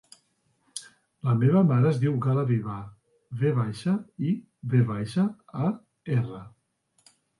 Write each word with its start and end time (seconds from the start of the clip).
La 1.27 1.33
meva 1.41 1.59
mare 1.71 1.87
es 1.89 1.99
diu 2.03 2.15
Gala 2.25 2.45
Vivar: 2.51 2.79
ve 3.43 3.51
baixa, 3.59 3.93
i, 4.29 4.33
ve 4.73 4.81
baixa, 4.89 5.27
a, 5.69 5.71
erra. 6.17 6.41